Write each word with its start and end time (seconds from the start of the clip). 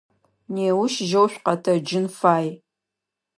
Неущ 0.53 0.93
жьэу 1.09 1.27
шъукъэтэджын 1.31 2.05
фай. 2.17 2.47